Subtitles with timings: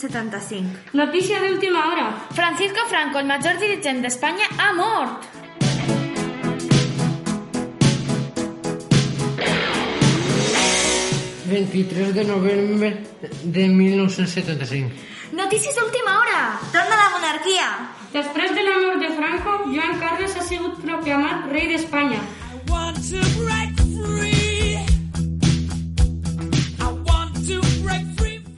[0.00, 0.94] 1975.
[0.94, 2.26] Notícia d'última hora.
[2.32, 5.28] Francisco Franco, el major dirigent d'Espanya, ha mort.
[11.50, 13.02] ...23 de novembre
[13.42, 14.90] de 1975.
[15.32, 16.60] Notícies d'última hora.
[16.70, 17.66] Torna la monarquia!
[18.12, 22.22] Després de la mort de Franco, Joan Carles ha sigut proclamat rei d'Espanya.
[24.06, 24.40] free.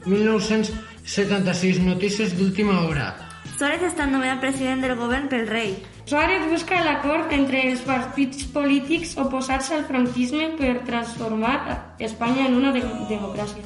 [0.05, 1.43] I want to break free.
[1.43, 3.13] 1976, notícies d'última hora.
[3.59, 5.75] Suárez està nomenat president del govern pel rei.
[6.07, 12.73] Suárez busca l'acord entre els partits polítics oposats al franquisme per transformar Espanya en una
[12.75, 13.63] de democràcia.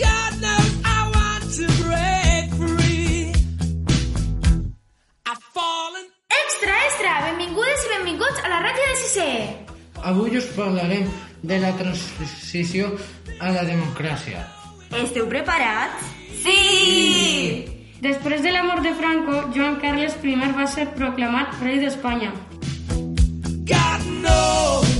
[0.00, 3.32] God knows I want to break free.
[5.28, 6.08] I've fallen.
[6.40, 7.14] Extra, extra!
[7.28, 9.30] Benvingudes i benvinguts a la ràdio de Sisè.
[10.04, 11.08] Avui us parlarem
[11.44, 12.94] de la transició
[13.40, 14.63] a la democràcia.
[14.94, 16.10] Esteu preparats?
[16.44, 17.64] Sí!
[18.04, 22.30] Després de la mort de Franco, Joan Carles I va ser proclamat rei d'Espanya.
[23.66, 24.92] God knows.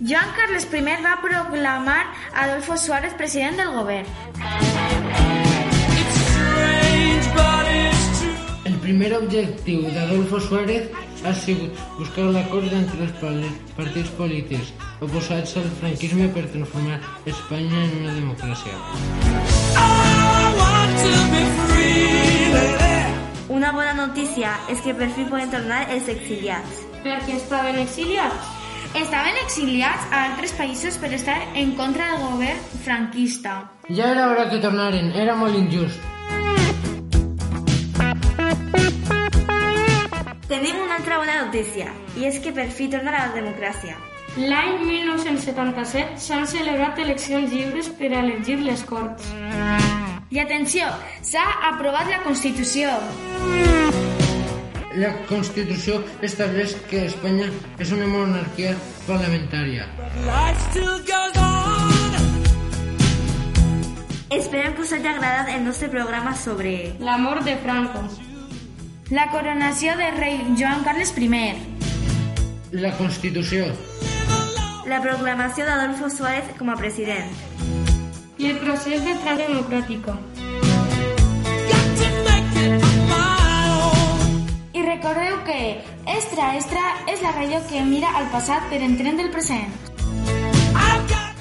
[0.00, 2.00] Joan Carles I va proclamar
[2.34, 4.06] Adolfo Suárez president del govern.
[8.64, 10.90] El primer objectiu d'Adolfo Suárez
[11.24, 13.12] ha sigut buscar l'acord entre els
[13.76, 14.72] partits polítics
[15.04, 18.74] oposats al franquisme per transformar Espanya en una democràcia.
[23.52, 26.82] Una bona notícia és que per fi poden tornar els exiliats.
[27.02, 28.50] Perquè estaven exiliats.
[28.98, 33.60] Estaven exiliats a altres països per estar en contra del govern franquista.
[33.88, 36.11] Ja era hora que tornaren, era molt injust.
[41.02, 43.96] Altra bona notícia, i és que per fi torna la democràcia.
[44.38, 49.32] L'any 1977 s'han celebrat eleccions lliures per a elegir les Corts.
[50.30, 50.86] I atenció,
[51.26, 51.42] s'ha
[51.72, 52.94] aprovat la Constitució.
[55.02, 57.50] La Constitució estableix que Espanya
[57.82, 59.90] és una monarquia parlamentària.
[64.32, 66.92] Esperem que us hagi agradat el nostre programa sobre...
[67.00, 68.06] La mort de Franco.
[69.10, 71.54] La coronació del rei Joan Carles I.
[72.72, 73.66] La Constitució.
[74.86, 77.28] La proclamació d'Adolfo Suárez com a president.
[78.38, 80.16] I el procés de transició democràtica.
[84.72, 85.60] I recordeu que
[86.06, 86.82] Extra Extra
[87.12, 89.72] és la ràdio que mira al passat per entendre el present.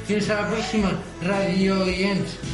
[0.10, 0.92] Fins a la pròxima,
[1.24, 2.51] radio oients.